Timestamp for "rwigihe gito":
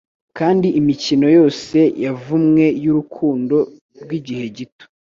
4.01-4.85